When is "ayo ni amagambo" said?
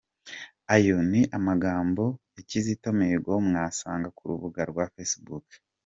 0.75-2.03